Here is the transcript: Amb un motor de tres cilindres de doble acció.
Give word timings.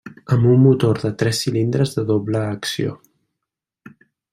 Amb 0.35 0.47
un 0.53 0.63
motor 0.63 1.01
de 1.03 1.11
tres 1.23 1.43
cilindres 1.45 1.95
de 1.99 2.07
doble 2.11 2.43
acció. 2.57 3.01